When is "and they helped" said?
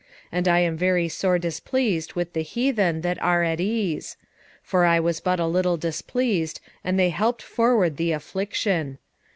6.83-7.43